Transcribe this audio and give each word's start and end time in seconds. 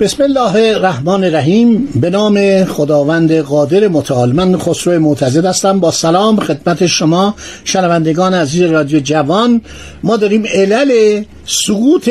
بسم 0.00 0.22
الله 0.22 0.74
الرحمن 0.74 1.24
الرحیم. 1.24 1.88
به 2.00 2.10
نام 2.10 2.64
خداوند 2.64 3.32
قادر 3.32 3.88
متعال 3.88 4.32
من 4.32 4.58
خسرو 4.58 5.00
معتزد 5.00 5.44
هستم. 5.44 5.80
با 5.80 5.90
سلام 5.90 6.40
خدمت 6.40 6.86
شما 6.86 7.34
شنوندگان 7.64 8.34
عزیز 8.34 8.62
رادیو 8.62 9.00
جوان. 9.00 9.60
ما 10.02 10.16
داریم 10.16 10.46
علل 10.54 11.22
سقوط 11.46 12.10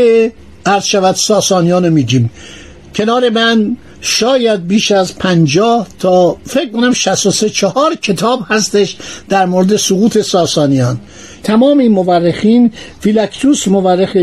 عرض 0.66 0.83
شود 0.83 1.16
ساسانیان 1.16 1.89
میگیم. 1.89 2.30
کنار 2.95 3.30
من 3.30 3.78
شاید 4.02 4.67
بیش 4.67 4.91
از 4.91 5.17
پنجاه 5.17 5.88
تا 6.00 6.38
فکر 6.45 6.72
کنم 6.72 6.94
63 6.94 7.50
چهار 7.50 7.95
کتاب 7.95 8.39
هستش 8.47 8.97
در 9.30 9.45
مورد 9.45 9.75
سقوط 9.75 10.22
ساسانیان. 10.22 11.00
تمام 11.44 11.78
این 11.78 11.91
مورخین 11.91 12.72
تئوفیلاکتوس 13.00 13.67
مورخ 13.67 14.17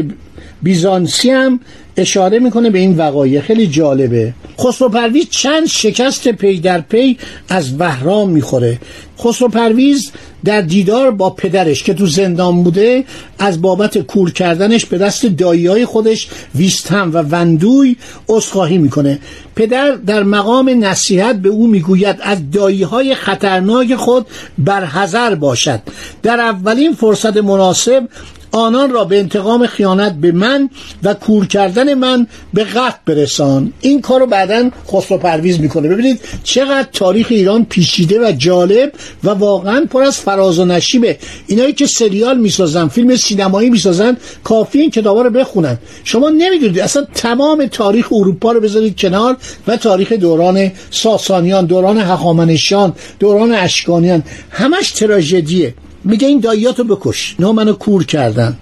بیزانسی 0.62 1.30
هم 1.30 1.60
اشاره 1.96 2.38
می‌کنه 2.38 2.70
به 2.70 2.78
این 2.78 2.96
وقایع. 2.96 3.41
خیلی 3.41 3.66
جالبه. 3.66 4.34
خسرو 4.60 4.88
پرویز 4.88 5.27
چند 5.30 5.66
شکست 5.66 6.28
پی 6.28 6.60
در 6.60 6.80
پی 6.80 7.18
از 7.48 7.78
بهرام 7.78 8.30
می‌خوره. 8.30 8.78
خسرو 9.20 9.48
پرویز 9.48 10.12
در 10.44 10.60
دیدار 10.60 11.10
با 11.10 11.30
پدرش 11.30 11.83
که 11.83 11.94
تو 11.94 12.06
زندان 12.06 12.62
بوده 12.62 13.05
از 13.38 13.62
بابت 13.62 13.98
کور 13.98 14.33
کردنش 14.33 14.84
به 14.84 14.98
دست 14.98 15.27
دایی 15.27 15.84
خودش 15.84 16.28
ویستم 16.55 17.10
و 17.14 17.18
وندوی 17.18 17.96
اصخاهی 18.28 18.78
می‌کنه. 18.78 19.18
پدر 19.56 19.90
در 19.90 20.22
مقام 20.22 20.84
نصیحت 20.84 21.36
به 21.36 21.48
او 21.48 21.66
می‌گوید 21.66 22.16
از 22.22 22.50
دایی 22.50 22.83
های 22.83 23.14
خطرناک 23.14 23.94
خود 23.94 24.27
برحذر 24.58 25.34
باشد. 25.34 25.80
در 26.22 26.40
اولین 26.40 26.94
فرصت 26.94 27.36
مناسب 27.36 28.08
آنان 28.53 28.91
را 28.91 29.05
به 29.05 29.19
انتقام 29.19 29.67
خیانت 29.67 30.12
به 30.12 30.33
من 30.33 30.70
و 31.03 31.14
کور 31.14 31.47
کردن 31.47 31.95
من 31.95 32.27
به 32.55 32.64
قتل 32.64 32.98
برسان. 33.06 33.72
این 33.81 34.00
کار 34.00 34.20
رو 34.20 34.27
بعدا 34.27 34.70
خسرو 34.92 35.19
پرویز 35.19 35.61
می‌کنه. 35.61 35.89
ببینید 35.89 36.20
چقدر 36.45 36.89
تاریخ 36.92 37.27
ایران 37.30 37.64
پیچیده 37.64 38.28
و 38.28 38.33
جالب 38.33 38.92
و 39.25 39.30
واقعا 39.30 39.86
پر 39.91 40.03
از 40.03 40.19
فراز 40.19 40.58
و 40.58 40.64
نشیبه. 40.64 41.19
اینایی 41.47 41.73
که 41.73 41.86
سریال 41.86 42.39
می‌سازن 42.39 42.89
فیلم 42.89 43.17
سینمایی 43.17 43.70
می‌سازن 43.70 44.17
کافی 44.45 44.80
این 44.80 44.91
کتابا 44.91 45.23
رو 45.23 45.30
بخونن. 45.30 45.78
شما 46.05 46.28
نمی‌دونید 46.28 46.78
اصلا 46.78 47.06
تمام 47.14 47.67
تاریخ 47.67 48.12
اروپا 48.12 48.53
رو 48.53 48.61
بذارید 48.61 48.97
کنار 48.97 49.36
و 49.67 49.77
تاریخ 49.77 50.12
دوران 50.12 50.73
ساسانیان 50.91 51.67
دوران 51.67 51.98
هخامنشیان 51.98 52.92
دوران 53.18 53.52
اشکانیان. 53.52 54.23
همش 54.51 54.91
تراژدیه. 54.91 55.74
میگه 56.05 56.29
این 56.29 56.40
داییاتو 56.40 56.85
بکش. 56.85 57.36
نه 57.39 57.52
منو 57.52 57.73
کور 57.73 58.05
کردن. 58.05 58.57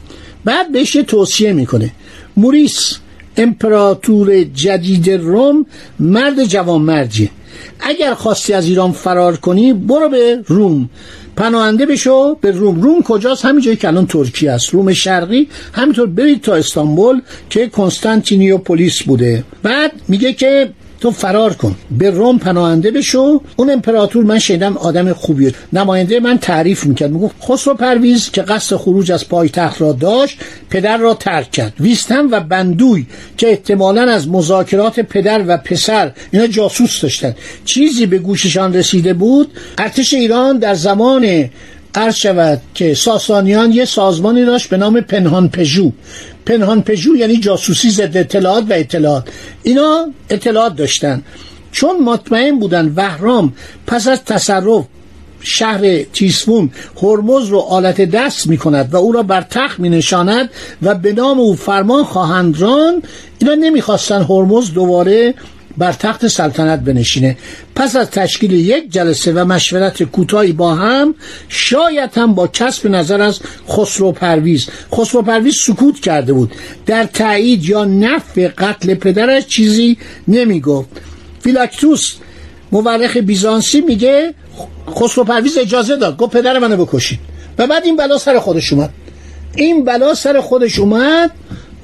بعد 0.45 0.73
بهش 0.73 0.93
توصیه 0.93 1.53
می‌کنه. 1.53 1.91
موریس 2.37 2.99
امپراتور 3.37 4.45
جدید 4.45 5.11
روم 5.11 5.67
مرد 6.01 6.45
جوان 6.45 6.83
مرجیه 6.83 7.31
اگر 7.81 8.15
خواستی 8.15 8.53
از 8.53 8.67
ایران 8.67 8.93
فرار 8.93 9.37
کنی 9.37 9.73
برو 9.73 10.09
به 10.09 10.43
روم. 10.47 10.91
پناهنده 11.37 11.87
بشو 11.87 12.35
به 12.35 12.51
روم. 12.51 12.81
روم 12.81 13.03
کجاست؟ 13.03 13.45
همین 13.45 13.65
جایی 13.65 13.77
که 13.77 13.89
الان 13.89 14.07
ترکیه 14.07 14.51
است. 14.51 14.69
روم 14.69 14.93
شرقی. 14.93 15.49
همینطور 15.73 16.07
برید 16.07 16.41
تا 16.41 16.55
استانبول 16.55 17.21
که 17.51 17.67
کنستانتینیوپولیس 17.67 19.03
بوده. 19.03 19.45
بعد 19.63 19.93
میگه 20.09 20.33
که 20.33 20.71
تو 21.01 21.11
فرار 21.11 21.55
کن. 21.55 21.77
به 21.91 22.11
روم 22.11 22.39
پناهنده 22.39 22.91
بشو. 22.91 23.41
اون 23.57 23.71
امپراتور 23.71 24.25
من 24.25 24.39
شنیدم 24.39 24.77
آدم 24.77 25.13
خوبیه. 25.13 25.55
نماینده 25.73 26.21
من 26.21 26.39
تعریف 26.39 26.87
می‌کرد. 26.87 27.11
می‌گفت 27.11 27.35
خسرو 27.49 27.75
پرویز 27.75 28.31
که 28.31 28.43
قصد 28.43 28.77
خروج 28.77 29.13
از 29.13 29.29
پایتخت 29.29 29.81
را 29.81 29.93
داشت 29.93 30.39
پدر 30.71 30.97
را 30.97 31.15
ترک 31.15 31.51
کرد. 31.51 31.73
ویستم 31.81 32.29
و 32.31 32.41
بندوی 32.41 33.07
که 33.37 33.49
احتمالا 33.49 34.03
از 34.03 34.29
مذاکرات 34.29 35.01
پدر 35.01 35.45
و 35.47 35.57
پسر 35.57 36.13
اینا 36.31 36.47
جاسوس 36.47 37.01
داشتن. 37.01 37.35
چیزی 37.65 38.07
به 38.07 38.19
گوششان 38.19 38.75
رسیده 38.75 39.15
بود 39.15 39.51
ارتش 39.79 40.15
ایران 40.15 40.59
در 40.59 40.75
زمان 40.75 41.51
عرض 41.95 42.15
شود 42.15 42.63
که 42.75 42.95
ساسانیان 42.95 43.73
یه 43.73 43.85
سازمانی 43.85 44.45
داشت 44.45 44.69
به 44.69 44.77
نام 44.77 45.01
پنهان 45.01 45.49
پژو 45.49 45.93
پنهان 46.47 46.83
پژو 46.83 47.17
یعنی 47.17 47.37
جاسوسی 47.37 47.91
ضد 47.91 48.17
اطلاعات 48.17 48.65
و 48.71 48.73
اطلاعات. 48.73 49.29
اینا 49.63 50.07
اطلاعات 50.31 50.77
داشتن. 50.77 51.23
چون 51.73 52.03
مطمئن 52.03 52.59
بودن 52.59 52.93
وهرام 52.97 53.53
پس 53.87 54.09
از 54.09 54.25
تصرف 54.25 54.85
شهر 55.43 56.03
تیسفون 56.03 56.71
هرمز 57.03 57.49
رو 57.49 57.59
آلت 57.59 58.01
دست 58.01 58.47
می 58.47 58.59
کند 58.59 58.95
و 58.95 58.97
او 58.97 59.13
را 59.13 59.23
بر 59.23 59.43
تخت 59.43 59.81
می 59.81 59.89
نشاند 59.89 60.51
و 60.83 60.95
به 60.95 61.13
نام 61.13 61.41
او 61.41 61.55
فرمان 61.55 62.05
خواهند 62.05 62.61
ران 62.61 63.03
اینا 63.39 63.55
نمی‌خواستن 63.55 64.23
هرمز 64.23 64.73
دوباره 64.73 65.35
بر 65.81 65.93
تخت 65.93 66.29
سلطنت 66.29 66.81
بنشینه. 66.81 67.37
پس 67.75 67.97
از 67.97 68.11
تشکیل 68.11 68.53
یک 68.53 68.93
جلسه 68.93 69.33
و 69.33 69.45
مشورت 69.45 70.03
کوتاهی 70.03 70.53
با 70.53 70.75
هم 70.75 71.15
شاید 71.49 72.11
هم 72.15 72.35
با 72.35 72.47
کسب 72.47 72.87
نظر 72.87 73.21
از 73.21 73.41
خسرو 73.69 74.13
پرویز. 74.13 74.69
خسرو 74.95 75.23
پرویز 75.23 75.55
سکوت 75.67 76.01
کرده 76.01 76.33
بود. 76.33 76.53
در 76.87 77.05
تایید 77.05 77.65
یا 77.65 77.85
نفع 77.85 78.49
قتل 78.49 78.95
پدرش 78.95 79.47
چیزی 79.47 79.99
نمی‌گفت 80.29 80.89
فیلاکتوس 81.41 82.15
مورخ 82.73 83.17
بیزانسی 83.17 83.81
میگه 83.81 84.35
خسرو 84.95 85.25
پرویز 85.25 85.59
اجازه 85.59 85.97
داد. 85.97 86.17
گفت 86.17 86.33
پدر 86.33 86.59
منو 86.59 86.85
بکشید. 86.85 87.19
و 87.59 87.67
بعد 87.67 87.85
این 87.85 87.97
بلا 87.97 88.19
سر 88.19 88.39
خودش 88.39 88.73
اومد. 88.73 88.91
این 89.57 89.85
بلا 89.85 90.15
سر 90.15 90.41
خودش 90.41 90.79
اومد. 90.79 91.31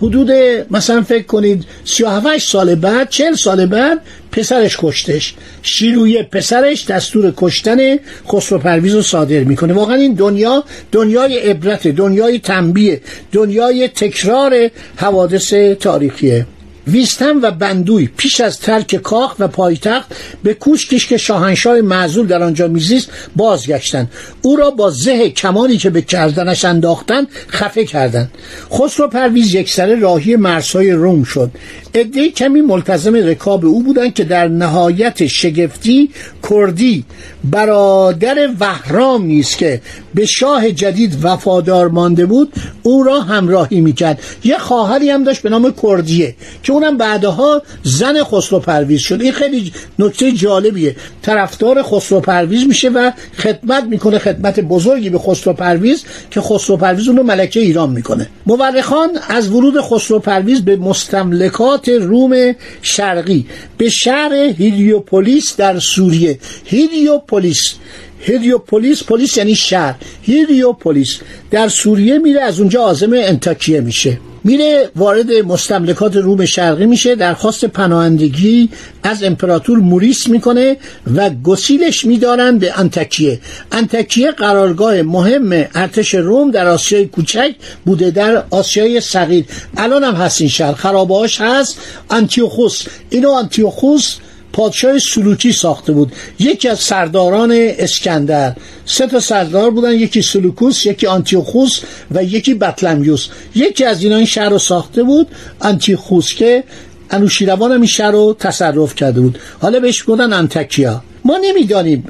حدود 0.02 0.30
مثلا 0.70 1.02
فکر 1.02 1.22
کنید 1.22 1.64
37 1.84 2.38
سال 2.38 2.74
بعد 2.74 3.08
40 3.08 3.34
سال 3.34 3.66
بعد 3.66 4.00
پسرش 4.32 4.76
کشتش. 4.80 5.34
شیروی 5.62 6.22
پسرش 6.22 6.86
دستور 6.86 7.32
کشتن 7.36 7.96
خسرو 8.28 8.58
پرویز 8.58 8.94
رو 8.94 9.02
صادر 9.02 9.40
می‌کنه. 9.44 9.72
واقعا 9.72 9.96
این 9.96 10.14
دنیا 10.14 10.64
دنیای 10.92 11.38
عبرت 11.38 11.88
دنیای 11.88 12.38
تنبیه 12.38 13.00
دنیای 13.32 13.88
تکرار 13.88 14.70
حوادث 14.96 15.54
تاریخیه. 15.54 16.46
ویستم 16.86 17.42
و 17.42 17.50
بندوی 17.50 18.08
پیش 18.16 18.40
از 18.40 18.60
ترک 18.60 18.96
کاخ 18.96 19.34
و 19.38 19.48
پایتخت 19.48 20.14
به 20.42 20.54
کوشکش 20.54 21.06
که 21.06 21.16
شاهنشاه 21.16 21.80
معزول 21.80 22.26
در 22.26 22.42
آنجا 22.42 22.68
میزیست 22.68 23.10
بازگشتند. 23.36 24.10
او 24.42 24.56
را 24.56 24.70
با 24.70 24.90
زه 24.90 25.30
کمانی 25.30 25.76
که 25.76 25.90
به 25.90 26.02
کردنش 26.02 26.64
انداختن 26.64 27.26
خفه 27.48 27.84
کردند. 27.84 28.30
خسرو 28.72 29.08
پرویز 29.08 29.54
یکسره 29.54 29.94
راهی 29.94 30.36
مرزهای 30.36 30.90
روم 30.90 31.24
شد. 31.24 31.50
عده 31.94 32.28
کمی 32.28 32.60
ملتزم 32.60 33.14
رکاب 33.14 33.64
او 33.64 33.82
بودند 33.82 34.14
که 34.14 34.24
در 34.24 34.48
نهایت 34.48 35.26
شگفتی 35.26 36.10
کردی 36.50 37.04
برادر 37.44 38.48
وهرام 38.60 39.24
نیست 39.24 39.58
که 39.58 39.80
به 40.14 40.26
شاه 40.26 40.70
جدید 40.70 41.18
وفادار 41.22 41.88
مانده 41.88 42.26
بود 42.26 42.52
او 42.82 43.02
را 43.02 43.20
همراهی 43.20 43.80
می‌کرد. 43.80 44.20
یه 44.44 44.58
خواهری 44.58 45.10
هم 45.10 45.24
داشت 45.24 45.42
به 45.42 45.50
نام 45.50 45.74
کردیه 45.82 46.34
که 46.62 46.72
اونم 46.76 46.96
بعدها 46.96 47.62
زن 47.82 48.24
خسرو 48.24 48.60
پرویز 48.60 49.00
شد. 49.00 49.20
این 49.20 49.32
خیلی 49.32 49.72
نکته 49.98 50.32
جالبیه. 50.32 50.96
طرفدار 51.22 51.82
خسرو 51.82 52.20
پرویز 52.20 52.66
میشه 52.66 52.88
و 52.88 53.10
خدمت 53.38 53.84
می‌کنه 53.84 54.18
خدمت 54.18 54.60
بزرگی 54.60 55.10
به 55.10 55.18
خسرو 55.18 55.52
پرویز 55.52 56.04
که 56.30 56.40
خسرو 56.40 56.76
پرویز 56.76 57.08
اونو 57.08 57.22
ملکه 57.22 57.60
ایران 57.60 57.90
می‌کنه. 57.90 58.28
مورخان 58.46 59.10
از 59.28 59.50
ورود 59.50 59.80
خسرو 59.80 60.18
پرویز 60.18 60.64
به 60.64 60.76
مستملکات 60.76 61.88
روم 61.88 62.54
شرقی 62.82 63.46
به 63.78 63.88
شهر 63.88 64.32
هیلیوپولیس 64.58 65.56
در 65.56 65.78
سوریه. 65.78 66.38
هیلیوپولیس. 66.64 67.74
هیلیوپولیس 68.20 69.02
پلیس 69.02 69.36
یعنی 69.36 69.54
شهر. 69.54 69.94
هیلیوپولیس. 70.22 71.18
در 71.50 71.68
سوریه 71.68 72.18
میره 72.18 72.40
از 72.40 72.60
اونجا 72.60 72.82
عازم 72.82 73.12
انتاکیه 73.12 73.80
میشه. 73.80 74.18
میره 74.46 74.90
وارد 74.96 75.32
مستملکات 75.32 76.16
روم 76.16 76.44
شرقی 76.44 76.86
میشه 76.86 77.14
درخواست 77.14 77.64
پناهندگی 77.64 78.68
از 79.02 79.22
امپراتور 79.22 79.78
موریس 79.78 80.28
می‌کنه 80.28 80.76
و 81.14 81.30
گسیلش 81.30 82.04
میدارن 82.04 82.58
به 82.58 82.78
انتکیه. 82.78 83.40
انتکیه 83.72 84.30
قرارگاه 84.30 85.02
مهم 85.02 85.52
ارتش 85.74 86.14
روم 86.14 86.50
در 86.50 86.66
آسیای 86.66 87.06
کوچک 87.06 87.54
بوده 87.84 88.10
در 88.10 88.44
آسیای 88.50 89.00
صغیر. 89.00 89.44
الان 89.76 90.04
هم 90.04 90.14
هست 90.14 90.40
این 90.40 90.50
شهر 90.50 90.72
خرابهاش 90.72 91.40
هست. 91.40 91.78
انتیوخوس 92.10 92.82
اینو 93.10 93.30
انتیوخوس 93.30 94.16
پادشاه 94.56 94.98
سلوکی 94.98 95.52
ساخته 95.52 95.92
بود. 95.92 96.12
یکی 96.38 96.68
از 96.68 96.78
سرداران 96.78 97.52
اسکندر. 97.78 98.52
سه 98.86 99.06
تا 99.06 99.20
سردار 99.20 99.70
بودن 99.70 99.92
یکی 99.92 100.22
سلوکوس 100.22 100.86
یکی 100.86 101.06
آنتیوخوس 101.06 101.80
و 102.10 102.24
یکی 102.24 102.54
بطلمیوس. 102.54 103.28
یکی 103.54 103.84
از 103.84 104.02
اینا 104.02 104.16
این 104.16 104.26
شهر 104.26 104.48
رو 104.48 104.58
ساخته 104.58 105.02
بود 105.02 105.28
آنتیوخوس 105.60 106.34
که 106.34 106.64
انوشیروان 107.10 107.72
هم 107.72 107.80
این 107.80 107.86
شهر 107.86 108.10
رو 108.10 108.36
تصرف 108.38 108.94
کرده 108.94 109.20
بود. 109.20 109.38
حالا 109.60 109.80
بهش 109.80 110.04
گفتن 110.08 110.32
انتکیا. 110.32 111.02
ما 111.24 111.38
نمی‌دانیم 111.42 112.04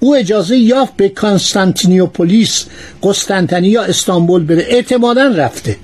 او 0.00 0.16
اجازه 0.16 0.56
یافت 0.56 0.96
به 0.96 1.08
کانستانتینیوپولیس 1.08 2.64
قسطنطنیه 3.02 3.70
یا 3.70 3.82
استانبول 3.82 4.44
بره. 4.44 4.66
اعتمادا 4.68 5.26
رفته. 5.26 5.76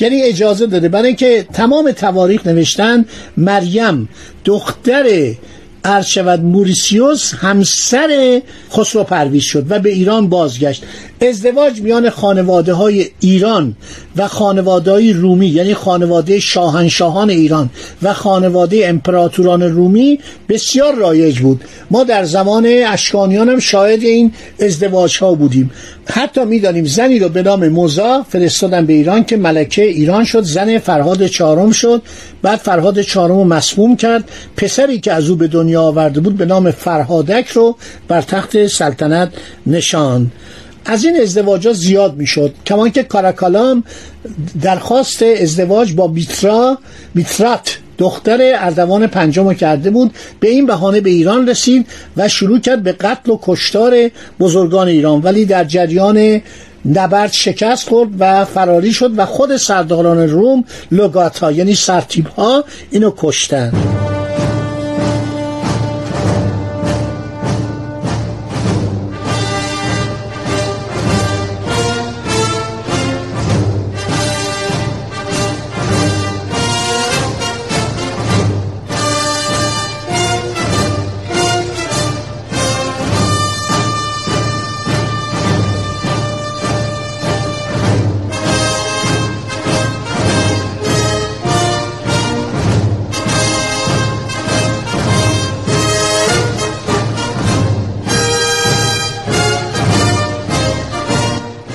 یعنی 0.00 0.22
اجازه 0.22 0.66
داده. 0.66 0.88
برای 0.88 1.06
اینکه 1.06 1.46
تمام 1.52 1.92
تواریخ 1.92 2.46
نوشتن 2.46 3.04
مریم 3.36 4.08
دختر 4.44 5.34
عرض 5.84 6.06
شود 6.06 6.40
موریسیوس 6.40 7.34
همسر 7.34 8.42
خسرو 8.72 9.04
پرویز 9.04 9.42
شد 9.42 9.66
و 9.68 9.78
به 9.78 9.90
ایران 9.90 10.28
بازگشت. 10.28 10.82
ازدواج 11.20 11.80
میان 11.80 12.10
خانواده 12.10 12.72
های 12.72 13.06
ایران 13.20 13.76
و 14.16 14.28
خانواده 14.28 14.90
های 14.90 15.12
رومی 15.12 15.46
یعنی 15.46 15.74
خانواده 15.74 16.40
شاهنشاهان 16.40 17.30
ایران 17.30 17.70
و 18.02 18.14
خانواده 18.14 18.88
امپراتوران 18.88 19.62
رومی 19.62 20.18
بسیار 20.48 20.94
رایج 20.94 21.38
بود. 21.38 21.64
ما 21.90 22.04
در 22.04 22.24
زمان 22.24 22.66
اشکانیان 22.66 23.48
هم 23.48 23.58
شاهد 23.58 24.02
این 24.02 24.32
ازدواج 24.60 25.18
ها 25.18 25.34
بودیم. 25.34 25.70
حتی 26.06 26.44
می‌دانیم 26.44 26.84
زنی 26.84 27.18
رو 27.18 27.28
به 27.28 27.42
نام 27.42 27.68
موزا 27.68 28.22
فرستادن 28.28 28.86
به 28.86 28.92
ایران 28.92 29.24
که 29.24 29.36
ملکه 29.36 29.82
ایران 29.82 30.24
شد 30.24 30.42
زن 30.42 30.78
فرهاد 30.78 31.26
چهارم 31.26 31.70
شد. 31.70 32.02
بعد 32.42 32.58
فرهاد 32.58 33.00
چهارم 33.00 33.36
رو 33.36 33.44
مسموم 33.44 33.96
کرد. 33.96 34.30
پسری 34.56 35.00
که 35.00 35.12
از 35.12 35.30
او 35.30 35.36
به 35.36 35.46
دنیا 35.46 35.82
آورده 35.82 36.20
بود 36.20 36.36
به 36.36 36.44
نام 36.44 36.70
فرهادک 36.70 37.48
رو 37.48 37.76
بر 38.08 38.22
تخت 38.22 38.66
سلطنت 38.66 39.32
نشاند 39.66 40.32
از 40.84 41.04
این 41.04 41.20
ازدواج 41.20 41.66
ها 41.66 41.72
زیاد 41.72 42.16
می‌شد. 42.16 42.54
کمان 42.66 42.90
که 42.90 43.02
کاراکالام 43.02 43.84
درخواست 44.62 45.22
ازدواج 45.22 45.92
با 45.92 46.08
بیترا 46.08 46.78
بیترات 47.14 47.78
دختر 47.98 48.52
اردوان 48.56 49.06
پنجم 49.06 49.52
کرده 49.52 49.90
بود 49.90 50.14
به 50.40 50.48
این 50.48 50.66
بهانه 50.66 51.00
به 51.00 51.10
ایران 51.10 51.48
رسید 51.48 51.86
و 52.16 52.28
شروع 52.28 52.60
کرد 52.60 52.82
به 52.82 52.92
قتل 52.92 53.32
و 53.32 53.38
کشتار 53.42 54.10
بزرگان 54.40 54.88
ایران. 54.88 55.20
ولی 55.22 55.44
در 55.44 55.64
جریان 55.64 56.40
نبرد 56.94 57.32
شکست 57.32 57.88
خورد 57.88 58.10
و 58.18 58.44
فراری 58.44 58.92
شد 58.92 59.18
و 59.18 59.26
خود 59.26 59.56
سرداران 59.56 60.28
روم 60.28 60.64
لوگاتا 60.90 61.52
یعنی 61.52 61.74
سرتیب 61.74 62.26
ها 62.26 62.64
اینو 62.90 63.12
کشتن. 63.16 63.72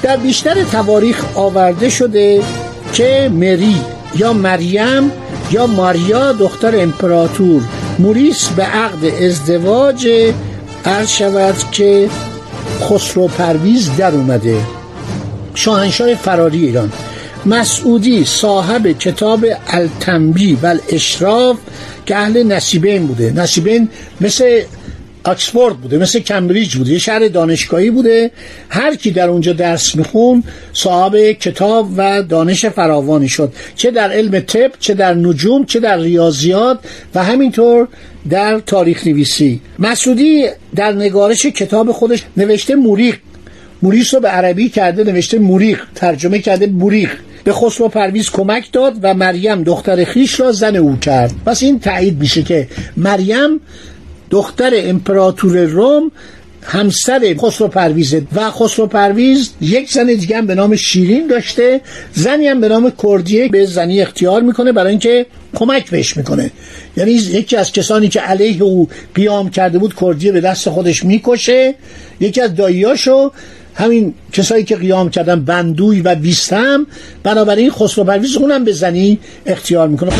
در 0.09 0.17
بیشتر 0.17 0.63
تواریخ 0.63 1.37
آورده 1.37 1.89
شده 1.89 2.41
که 2.93 3.31
مری 3.33 3.75
یا 4.17 4.33
مریم 4.33 5.11
یا 5.51 5.67
ماریا 5.67 6.31
دختر 6.31 6.79
امپراتور 6.79 7.61
موریس 7.99 8.47
به 8.47 8.63
عقد 8.63 9.05
ازدواج 9.05 10.09
عرض 10.85 11.09
شود 11.09 11.55
که 11.71 12.09
خسرو 12.81 13.27
پرویز 13.27 13.89
در 13.97 14.11
اومده. 14.11 14.57
شاهنشاه 15.55 16.15
فراری 16.15 16.65
ایران. 16.65 16.91
مسعودی 17.45 18.25
صاحب 18.25 18.91
کتاب 18.91 19.45
التنبی 19.67 20.57
و 20.61 20.65
الاشراف 20.65 21.57
که 22.05 22.15
اهل 22.15 22.43
نصیبین 22.43 23.07
بوده. 23.07 23.33
نصیبین 23.35 23.89
مثل 24.21 24.61
آکسفورد 25.29 25.77
بوده 25.77 25.97
مثل 25.97 26.19
کمبریج 26.19 26.75
بوده 26.75 26.91
یه 26.91 26.99
شهر 26.99 27.27
دانشگاهی 27.27 27.91
بوده. 27.91 28.31
هر 28.69 28.95
کی 28.95 29.11
در 29.11 29.29
اونجا 29.29 29.53
درس 29.53 29.95
میخون 29.95 30.43
صاحب 30.73 31.31
کتاب 31.31 31.89
و 31.97 32.23
دانش 32.23 32.65
فراوانی 32.65 33.29
شد. 33.29 33.53
چه 33.75 33.91
در 33.91 34.11
علم 34.11 34.39
طب 34.39 34.71
چه 34.79 34.93
در 34.93 35.13
نجوم 35.13 35.65
چه 35.65 35.79
در 35.79 35.97
ریاضیات 35.97 36.79
و 37.15 37.23
همینطور 37.23 37.87
در 38.29 38.59
تاریخ 38.59 39.07
نویسی 39.07 39.61
مسعودی 39.79 40.45
در 40.75 40.91
نگارش 40.91 41.45
کتاب 41.45 41.91
خودش 41.91 42.23
نوشته 42.37 42.75
موریق 42.75 43.15
موریس 43.81 44.13
رو 44.13 44.19
به 44.19 44.27
عربی 44.27 44.69
کرده 44.69 45.03
نوشته 45.03 45.39
موریق 45.39 45.81
ترجمه 45.95 46.39
کرده 46.39 46.67
بوریق 46.67 47.09
به 47.43 47.53
خسرو 47.53 47.87
پرویز 47.87 48.29
کمک 48.29 48.71
داد 48.71 48.93
و 49.01 49.13
مریم 49.13 49.63
دختر 49.63 50.03
خیش 50.03 50.39
را 50.39 50.51
زن 50.51 50.75
او 50.75 50.97
کرد. 50.97 51.31
پس 51.45 51.63
این 51.63 51.79
تایید 51.79 52.19
میشه 52.19 52.43
که 52.43 52.67
مریم 52.97 53.59
دختر 54.29 54.71
امپراتور 54.73 55.63
روم 55.63 56.11
همسر 56.63 57.35
خسرو 57.41 57.67
پرویزه. 57.67 58.21
و 58.35 58.51
خسرو 58.51 58.87
پرویز 58.87 59.49
یک 59.61 59.91
زن 59.91 60.05
دیگه 60.05 60.37
هم 60.37 60.45
به 60.45 60.55
نام 60.55 60.75
شیرین 60.75 61.27
داشته. 61.27 61.81
زنی 62.13 62.47
هم 62.47 62.61
به 62.61 62.67
نام 62.67 62.91
کردیه 63.03 63.47
به 63.47 63.65
زنی 63.65 64.01
اختیار 64.01 64.41
می‌کنه 64.41 64.71
برای 64.71 64.89
اینکه 64.89 65.25
کمک 65.55 65.89
بهش 65.89 66.17
می‌کنه. 66.17 66.51
یعنی 66.97 67.11
یکی 67.11 67.55
از 67.55 67.71
کسانی 67.71 68.09
که 68.09 68.19
علیه 68.19 68.63
او 68.63 68.89
قیام 69.15 69.49
کرده 69.49 69.79
بود 69.79 69.95
کردیه 69.95 70.31
به 70.31 70.41
دست 70.41 70.69
خودش 70.69 71.05
می‌کشه. 71.05 71.75
یکی 72.19 72.41
از 72.41 72.55
داییاشو 72.55 73.31
همین 73.75 74.13
کسایی 74.33 74.63
که 74.63 74.75
قیام 74.75 75.09
کردن 75.09 75.41
بندوی 75.41 76.01
و 76.01 76.15
بیستم 76.15 76.87
بنابراین 77.23 77.71
خسرو 77.71 78.03
پرویز 78.03 78.35
اونم 78.35 78.63
به 78.63 78.71
زنی 78.71 79.19
اختیار 79.45 79.87
می‌کنه. 79.87 80.11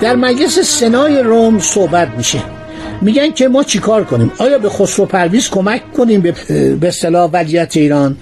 در 0.00 0.16
مجلس 0.16 0.58
سنای 0.58 1.22
روم 1.22 1.58
صحبت 1.58 2.08
میشه. 2.16 2.59
میگن 3.00 3.30
که 3.30 3.48
ما 3.48 3.64
چیکار 3.64 4.04
کنیم؟ 4.04 4.32
آیا 4.38 4.58
به 4.58 4.68
خسرو 4.68 5.06
پرویز 5.06 5.48
کمک 5.48 5.92
کنیم 5.92 6.20
به 6.80 6.88
اصطلاح 6.88 7.30
ولیت 7.30 7.76
ایران؟ 7.76 8.16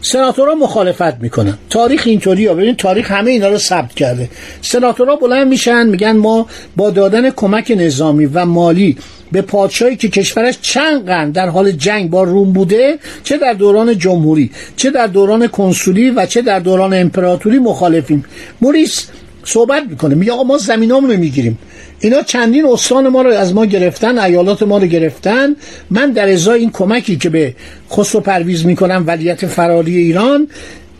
سناتورها 0.00 0.54
مخالفت 0.54 1.20
می‌کنن. 1.20 1.58
تاریخ 1.70 2.02
اینطوری 2.06 2.46
ها 2.46 2.54
ببین 2.54 2.76
تاریخ 2.76 3.12
همه 3.12 3.30
اینا 3.30 3.48
رو 3.48 3.58
ثبت 3.58 3.94
کرده. 3.94 4.28
سناتورها 4.62 5.16
بلند 5.16 5.48
میشن 5.48 5.86
میگن 5.86 6.16
ما 6.16 6.46
با 6.76 6.90
دادن 6.90 7.30
کمک 7.30 7.72
نظامی 7.76 8.26
و 8.26 8.44
مالی 8.44 8.96
به 9.32 9.42
پادشاهی 9.42 9.96
که 9.96 10.08
کشورش 10.08 10.58
چند 10.62 11.06
قرن 11.06 11.30
در 11.30 11.48
حال 11.48 11.70
جنگ 11.70 12.10
با 12.10 12.22
روم 12.22 12.52
بوده 12.52 12.98
چه 13.24 13.38
در 13.38 13.52
دوران 13.52 13.98
جمهوری 13.98 14.50
چه 14.76 14.90
در 14.90 15.06
دوران 15.06 15.46
کنسولی 15.46 16.10
و 16.10 16.26
چه 16.26 16.42
در 16.42 16.58
دوران 16.58 16.94
امپراتوری 16.94 17.58
مخالفیم. 17.58 18.24
موریس 18.60 19.06
صحبت 19.44 19.82
می‌کنه. 19.90 20.14
میگه 20.14 20.32
آقا 20.32 20.42
ما 20.42 20.58
زمینامون 20.58 21.10
رو 21.10 21.16
می‌گیریم. 21.16 21.58
اینا 22.00 22.22
چندین 22.22 22.66
استان 22.66 23.08
ما 23.08 23.22
رو 23.22 23.30
از 23.30 23.54
ما 23.54 23.66
گرفتن 23.66 24.18
ایالات 24.18 24.62
ما 24.62 24.78
رو 24.78 24.86
گرفتن. 24.86 25.56
من 25.90 26.10
در 26.10 26.32
ازای 26.32 26.60
این 26.60 26.70
کمکی 26.70 27.16
که 27.16 27.30
به 27.30 27.54
خسرو 27.90 28.20
پرویز 28.20 28.66
می‌کنم 28.66 29.04
ولیت 29.06 29.46
فراری 29.46 29.96
ایران 29.96 30.48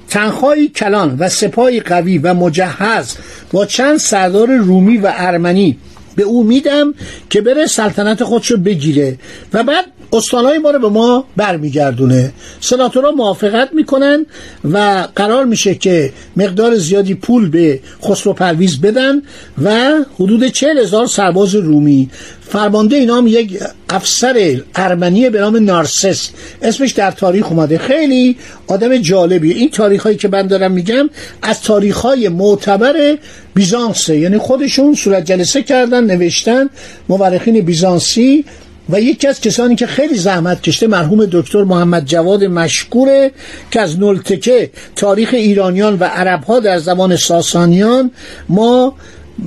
تنخواهی 0.08 0.68
کلان 0.68 1.16
و 1.18 1.28
سپاهی 1.28 1.80
قوی 1.80 2.18
و 2.18 2.34
مجهز 2.34 3.16
با 3.52 3.66
چند 3.66 3.96
سردار 3.96 4.56
رومی 4.56 4.96
و 4.96 5.12
ارمنی 5.16 5.78
به 6.16 6.22
او 6.22 6.44
میدم 6.44 6.94
که 7.30 7.40
بره 7.40 7.66
سلطنت 7.66 8.24
خودش 8.24 8.46
رو 8.46 8.56
بگیره. 8.56 9.18
و 9.52 9.62
بعد 9.62 9.84
استانهای 10.12 10.58
ما 10.58 10.70
رو 10.70 10.78
به 10.78 10.88
ما 10.88 11.24
برمیگردونه. 11.36 12.32
سناتورها 12.60 13.10
موافقت 13.10 13.72
می‌کنن 13.72 14.26
و 14.72 15.08
قرار 15.16 15.44
میشه 15.44 15.74
که 15.74 16.12
مقدار 16.36 16.74
زیادی 16.74 17.14
پول 17.14 17.48
به 17.48 17.80
خسرو 18.04 18.32
پرویز 18.32 18.80
بدن 18.80 19.22
و 19.62 19.94
حدود 20.14 20.46
چهل 20.46 20.78
هزار 20.78 21.06
سرباز 21.06 21.54
رومی. 21.54 22.10
فرمانده 22.48 22.96
اینا 22.96 23.16
هم 23.16 23.26
یک 23.26 23.58
افسر 23.88 24.60
ارمنی 24.74 25.30
به 25.30 25.40
نام 25.40 25.56
نارسس. 25.56 26.30
اسمش 26.62 26.92
در 26.92 27.10
تاریخ 27.10 27.52
اومده. 27.52 27.78
خیلی 27.78 28.36
آدم 28.66 28.96
جالبیه. 28.96 29.54
این 29.54 29.70
تاریخ 29.70 30.02
هایی 30.02 30.16
که 30.16 30.28
من 30.28 30.46
دارم 30.46 30.72
میگم 30.72 31.10
از 31.42 31.62
تاریخ 31.62 31.96
های 31.96 32.28
معتبر 32.28 33.18
بیزانسه. 33.54 34.18
یعنی 34.18 34.38
خودشون 34.38 34.94
صورت 34.94 35.24
جلسه 35.24 35.62
کردن 35.62 36.04
نوشتن. 36.04 36.70
مورخین 37.08 37.60
بیزانسی 37.60 38.44
و 38.88 39.00
یکی 39.00 39.28
از 39.28 39.40
کسانی 39.40 39.76
که 39.76 39.86
خیلی 39.86 40.14
زحمت 40.14 40.62
کشته 40.62 40.86
مرحوم 40.86 41.26
دکتر 41.32 41.64
محمد 41.64 42.04
جواد 42.04 42.44
مشکوره 42.44 43.30
که 43.70 43.80
از 43.80 44.00
نلتکه 44.00 44.70
تاریخ 44.96 45.30
ایرانیان 45.32 45.98
و 45.98 46.04
عربها 46.04 46.60
در 46.60 46.78
زمان 46.78 47.16
ساسانیان 47.16 48.10
ما 48.48 48.94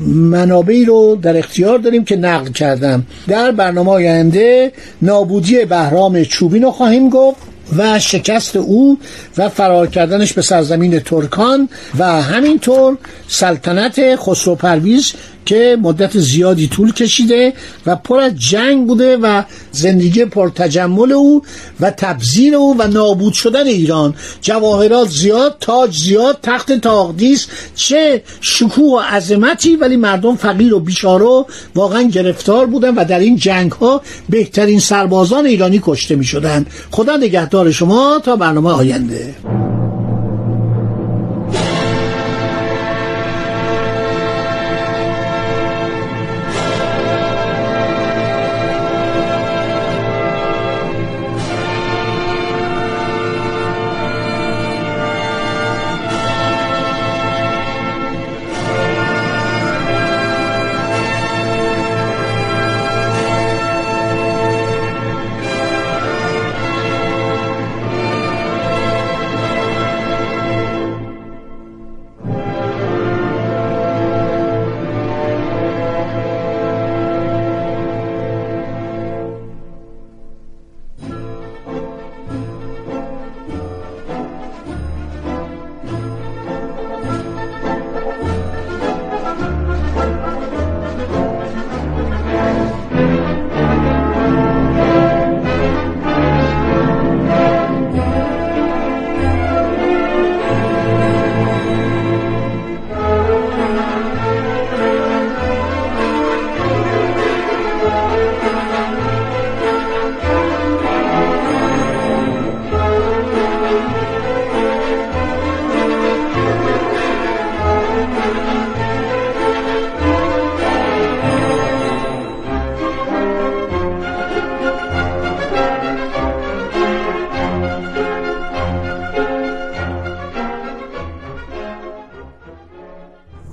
منابعی 0.07 0.85
رو 0.85 1.15
در 1.21 1.37
اختیار 1.37 1.77
داریم 1.77 2.05
که 2.05 2.15
نقل 2.15 2.51
کردم. 2.51 3.05
در 3.27 3.51
برنامه 3.51 3.91
آینده 3.91 4.71
نابودی 5.01 5.65
بهرام 5.65 6.23
چوبین 6.23 6.63
رو 6.63 6.71
خواهیم 6.71 7.09
گفت 7.09 7.37
و 7.77 7.99
شکست 7.99 8.55
او 8.55 8.99
و 9.37 9.49
فرار 9.49 9.87
کردنش 9.87 10.33
به 10.33 10.41
سرزمین 10.41 10.99
ترکان 10.99 11.69
و 11.99 12.21
همینطور 12.21 12.97
سلطنت 13.27 14.15
خسرو 14.15 14.55
پرویز 14.55 15.13
که 15.47 15.77
مدت 15.81 16.17
زیادی 16.17 16.67
طول 16.67 16.93
کشیده 16.93 17.53
و 17.85 17.95
پر 17.95 18.19
از 18.19 18.35
جنگ 18.35 18.87
بوده 18.87 19.17
و 19.17 19.43
زندگی 19.71 20.25
پر 20.25 20.49
تجمل 20.49 21.11
او 21.11 21.41
و 21.79 21.91
تبذیر 21.91 22.55
او 22.55 22.75
و 22.79 22.87
نابود 22.87 23.33
شدن 23.33 23.67
ایران. 23.67 24.15
جواهرات 24.41 25.09
زیاد 25.09 25.57
تاج 25.59 25.97
زیاد 25.97 26.39
تخت 26.43 26.71
تاقدیس 26.71 27.47
چه 27.75 28.23
شکوه 28.41 28.85
و 28.85 28.99
عظمتی 28.99 29.75
ولی 29.75 29.95
مردم 29.95 30.35
فقیر 30.35 30.73
و 30.73 30.79
بیچاره 30.79 31.45
واقعا 31.75 32.01
گرفتار 32.01 32.65
بودن 32.65 32.95
و 32.95 33.05
در 33.05 33.19
این 33.19 33.35
جنگ 33.35 33.71
ها 33.71 34.01
بهترین 34.29 34.79
سربازان 34.79 35.45
ایرانی 35.45 35.81
کشته 35.83 36.15
می 36.15 36.25
شدن 36.25 36.65
خدا 36.91 37.17
نگهدار 37.17 37.71
شما 37.71 38.21
تا 38.23 38.35
برنامه 38.35 38.69
آینده. 38.69 39.56